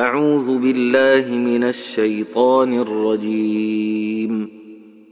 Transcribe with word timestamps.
أعوذ 0.00 0.58
بالله 0.58 1.34
من 1.34 1.64
الشيطان 1.64 2.80
الرجيم. 2.80 4.48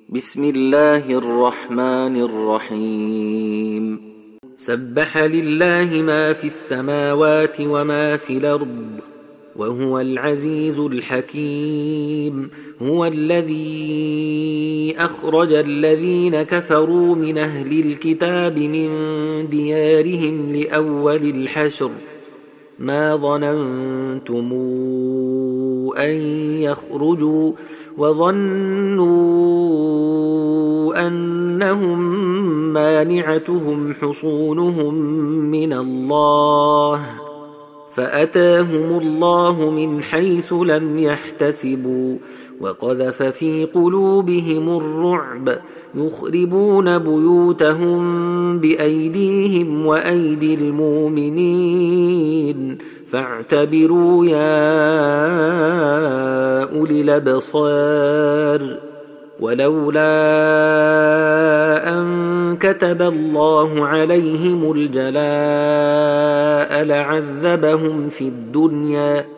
بسم 0.08 0.44
الله 0.44 1.04
الرحمن 1.10 2.14
الرحيم. 2.28 4.00
سبح 4.56 5.18
لله 5.18 6.02
ما 6.02 6.32
في 6.32 6.44
السماوات 6.44 7.56
وما 7.60 8.16
في 8.16 8.32
الأرض 8.32 9.00
وهو 9.56 10.00
العزيز 10.00 10.78
الحكيم. 10.78 12.50
هو 12.82 13.06
الذي 13.06 14.94
أخرج 14.98 15.52
الذين 15.52 16.42
كفروا 16.42 17.14
من 17.14 17.38
أهل 17.38 17.80
الكتاب 17.80 18.58
من 18.58 18.88
ديارهم 19.48 20.52
لأول 20.52 21.22
الحشر. 21.36 21.90
ما 22.78 23.16
ظننتم 23.16 24.52
أن 25.98 26.10
يخرجوا 26.62 27.52
وظنوا 27.98 29.08
أنهم 31.06 31.98
مانعتهم 32.72 33.94
حصونهم 33.94 34.94
من 35.50 35.72
الله 35.72 37.06
فأتاهم 37.90 38.98
الله 38.98 39.70
من 39.70 40.02
حيث 40.02 40.52
لم 40.52 40.98
يحتسبوا 40.98 42.16
وقذف 42.60 43.22
في 43.22 43.64
قلوبهم 43.64 44.76
الرعب 44.76 45.58
يخربون 45.94 46.98
بيوتهم 46.98 47.98
بأيديهم 48.58 49.86
وأيدي 49.86 50.54
المؤمنين. 50.54 51.98
فاعتبروا 53.08 54.26
يا 54.26 54.58
أولي 56.78 57.00
الأبصار. 57.00 58.78
ولولا 59.40 60.00
أن 61.98 62.56
كتب 62.56 63.02
الله 63.02 63.86
عليهم 63.86 64.72
الجلاء 64.72 65.18
لعذبهم 66.84 68.08
في 68.08 68.28
الدنيا. 68.28 69.37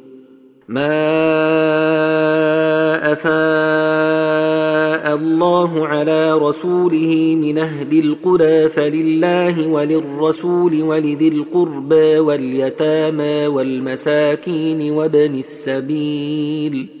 ما 0.71 1.03
افاء 3.13 5.15
الله 5.15 5.87
على 5.87 6.33
رسوله 6.33 7.37
من 7.41 7.57
أهل 7.57 7.99
القرى 7.99 8.69
فلله 8.69 9.67
وللرسول 9.67 10.81
ولذي 10.81 11.27
القربى 11.27 12.19
واليتامى 12.19 13.47
والمساكين 13.47 14.91
وابن 14.91 15.35
السبيل 15.35 17.00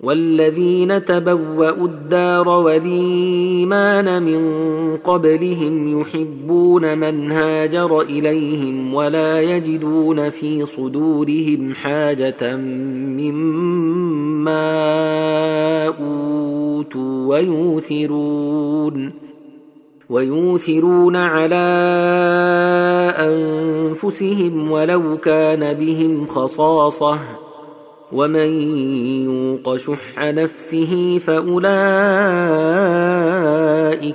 والذين 0.00 1.04
تبوأوا 1.04 1.86
الدار 1.86 2.48
والإيمان 2.48 4.22
من 4.22 4.42
قبلهم 4.96 6.00
يحبون 6.00 6.98
من 6.98 7.32
هاجر 7.32 8.00
إليهم 8.00 8.94
ولا 8.94 9.40
يجدون 9.40 10.30
في 10.30 10.66
صدورهم 10.66 11.74
حاجة 11.74 12.56
مما 13.16 14.56
أوتوا 15.86 17.26
ويوثرون 17.36 19.12
ويوثرون 20.10 21.16
على 21.16 21.56
أنفسهم 23.18 24.70
ولو 24.70 25.16
كان 25.16 25.74
بهم 25.74 26.26
خصاصة 26.26 27.18
ومن 28.12 28.62
يوق 29.24 29.76
شح 29.76 30.18
نفسه 30.18 31.18
فأولئك 31.18 31.66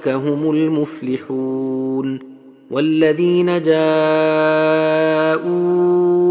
هم 0.08 0.52
المفلحون 0.52 2.20
والذين 2.72 3.62
جاءوا 3.62 5.42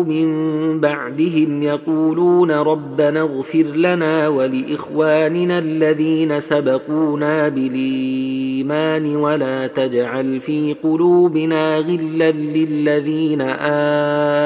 من 0.05 0.81
بعدهم 0.81 1.63
يقولون 1.63 2.51
ربنا 2.51 3.21
اغفر 3.21 3.63
لنا 3.63 4.29
ولإخواننا 4.29 5.59
الذين 5.59 6.41
سبقونا 6.41 7.49
بالإيمان 7.49 9.17
ولا 9.17 9.67
تجعل 9.67 10.41
في 10.41 10.77
قلوبنا 10.83 11.79
غلا 11.79 12.31
للذين 12.31 13.41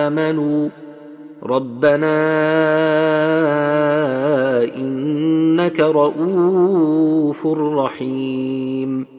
آمنوا 0.05 0.69
ربنا 1.47 2.15
إنك 4.77 5.81
رؤوف 5.81 7.47
رحيم. 7.47 9.15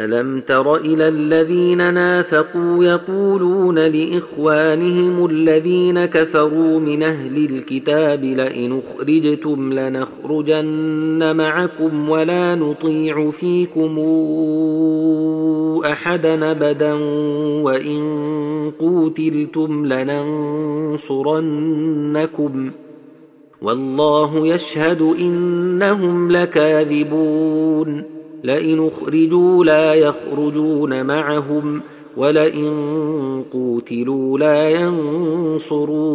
ألم 0.00 0.40
تر 0.40 0.76
إلى 0.76 1.08
الذين 1.08 1.94
نافقوا 1.94 2.84
يقولون 2.84 3.78
لإخوانهم 3.78 5.26
الذين 5.26 6.04
كفروا 6.04 6.80
من 6.80 7.02
أهل 7.02 7.36
الكتاب 7.44 8.24
لئن 8.24 8.78
أخرجتم 8.78 9.72
لنخرجن 9.72 11.36
معكم 11.36 12.08
ولا 12.08 12.54
نطيع 12.54 13.30
فيكم 13.30 13.98
احدا 15.84 16.50
ابدا 16.50 16.92
وإن 17.62 18.00
قوتلتم 18.78 19.86
لننصرنكم 19.86 21.30
والله 23.62 24.46
يشهد 24.46 25.02
إنهم 25.02 26.32
لكاذبون 26.32 28.02
لئن 28.44 28.86
أخرجوا 28.86 29.64
لا 29.64 29.94
يخرجون 29.94 31.06
معهم 31.06 31.80
ولئن 32.16 32.72
قوتلوا 33.52 34.38
لا 34.38 34.70
ينصرونهم 34.70 36.06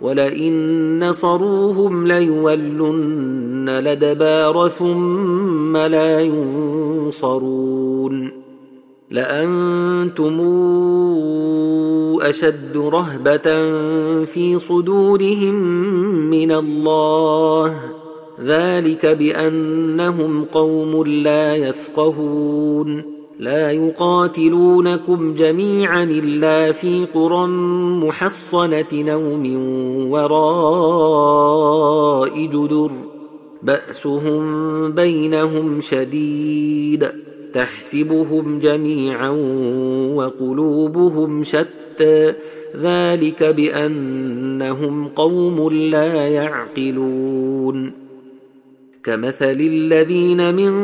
ولئن 0.00 1.08
نصروهم 1.08 2.06
ليولن 2.06 3.70
لدبار 3.70 4.68
ثم 4.68 5.76
لا 5.76 6.20
ينصرون 6.20 7.60
لأنتم 9.10 10.40
أشد 12.22 12.76
رهبة 12.76 13.74
في 14.24 14.58
صدورهم 14.58 15.54
من 16.30 16.52
الله. 16.52 17.76
ذلك 18.40 19.06
بأنهم 19.06 20.44
قوم 20.44 21.04
لا 21.04 21.56
يفقهون. 21.56 23.04
لا 23.38 23.70
يقاتلونكم 23.70 25.34
جميعا 25.34 26.04
إلا 26.04 26.72
في 26.72 27.06
قرى 27.14 27.46
محصنة 28.06 28.86
نوم 28.92 29.56
وراء 30.10 32.46
جدر. 32.46 32.90
بأسهم 33.62 34.92
بينهم 34.92 35.80
شديد. 35.80 37.29
تحسبهم 37.54 38.58
جميعا 38.58 39.28
وقلوبهم 40.14 41.42
شتى. 41.42 42.32
ذلك 42.82 43.42
بأنهم 43.42 45.08
قوم 45.08 45.72
لا 45.72 46.28
يعقلون. 46.28 47.92
كمثل 49.04 49.60
الذين 49.60 50.54
من 50.54 50.74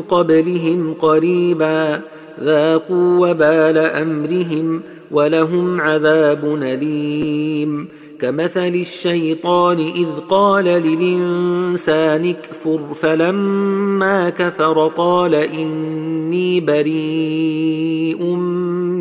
قبلهم 0.00 0.94
قريبا 0.94 2.00
ذاقوا 2.40 3.30
وبال 3.30 3.78
أمرهم 3.78 4.82
ولهم 5.10 5.80
عذاب 5.80 6.62
أليم. 6.62 7.88
كمثل 8.20 8.74
الشيطان 8.74 9.78
إذ 9.78 10.06
قال 10.28 10.64
للإنسان 10.64 12.24
اكفر 12.24 12.94
فلما 12.94 14.30
كفر 14.30 14.88
قال 14.96 15.34
إني 15.34 16.60
بريء 16.60 18.24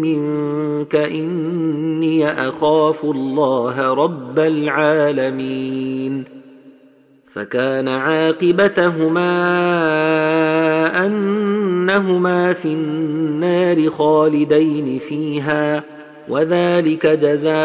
منك 0.03 0.95
إني 0.95 2.29
أخاف 2.47 3.05
الله 3.05 3.93
رب 3.93 4.39
العالمين. 4.39 6.23
فكان 7.27 7.87
عاقبتهما 7.87 9.25
أنهما 11.05 12.53
في 12.53 12.73
النار 12.73 13.89
خالدين 13.89 14.99
فيها. 14.99 15.94
وذلك 16.29 17.07
جزاء 17.07 17.55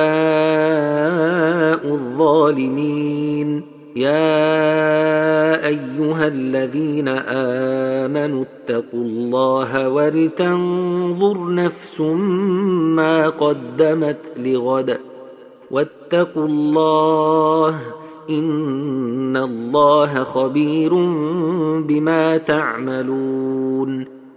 الظالمين. 1.93 3.63
يا 3.97 5.67
أيها 5.67 6.27
الذين 6.27 7.09
آمنوا 7.99 8.45
اتقوا 8.45 9.01
الله 9.01 9.89
ولتنظر 9.89 11.55
نفس 11.55 12.01
ما 12.01 13.29
قدمت 13.29 14.33
لغد 14.37 14.99
واتقوا 15.71 16.47
الله 16.47 17.81
إن 18.31 19.37
الله 19.37 20.25
خبير 20.25 20.95
بما 21.81 22.37
تعملون. 22.37 24.20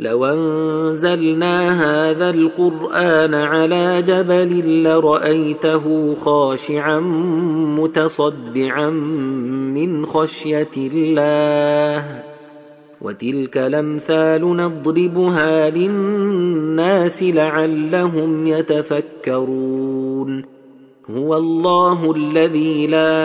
لو 0.00 0.24
انزلنا 0.24 1.56
هذا 1.84 2.30
القران 2.30 3.34
على 3.34 4.02
جبل 4.02 4.82
لرايته 4.82 6.14
خاشعا 6.14 7.00
متصدعا 7.78 8.90
من 8.90 10.06
خشيه 10.06 10.68
الله 10.76 12.22
وتلك 13.00 13.56
الامثال 13.56 14.56
نضربها 14.56 15.70
للناس 15.70 17.22
لعلهم 17.22 18.46
يتفكرون 18.46 20.44
هو 21.16 21.36
الله 21.36 22.12
الذي 22.16 22.86
لا 22.86 23.20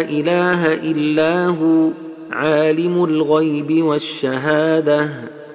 اله 0.00 0.74
الا 0.74 1.46
هو 1.46 1.88
عالم 2.30 3.04
الغيب 3.04 3.84
والشهاده 3.84 5.10